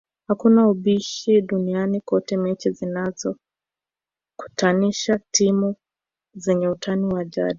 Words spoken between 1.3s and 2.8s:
duniani kote mechi